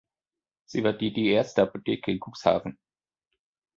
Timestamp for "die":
0.93-1.13, 1.13-1.27